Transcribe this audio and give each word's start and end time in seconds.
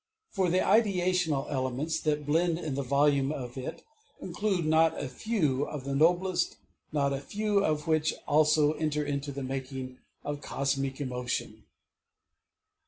For 0.31 0.49
the 0.49 0.57
ideational 0.57 1.45
elements 1.51 1.99
that 1.99 2.25
blend 2.25 2.57
in 2.57 2.73
the 2.73 2.81
volume 2.81 3.31
of 3.31 3.55
it 3.55 3.83
include 4.19 4.65
not 4.65 4.99
a 4.99 5.07
few 5.07 5.63
of 5.67 5.83
the 5.83 5.93
noblest, 5.93 6.57
not 6.91 7.13
a 7.13 7.19
few 7.21 7.63
of 7.63 7.81
those 7.81 7.85
which 7.87 8.13
also 8.27 8.73
enter 8.73 9.05
into 9.05 9.31
the 9.31 9.43
making 9.43 9.99
of 10.23 10.41
Cosmic 10.41 10.99
Emotion. 10.99 11.65